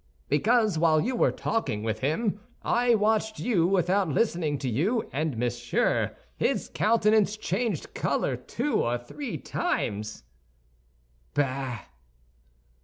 "Because, 0.29 0.79
while 0.79 0.99
you 0.99 1.15
were 1.15 1.31
talking 1.31 1.83
with 1.83 1.99
him, 1.99 2.39
I 2.63 2.95
watched 2.95 3.37
you 3.39 3.67
without 3.67 4.09
listening 4.09 4.57
to 4.57 4.67
you; 4.67 5.07
and, 5.13 5.37
monsieur, 5.37 6.15
his 6.37 6.69
countenance 6.69 7.37
changed 7.37 7.93
color 7.93 8.35
two 8.35 8.81
or 8.83 8.97
three 8.97 9.37
times!" 9.37 10.23
"Bah!" 11.35 11.81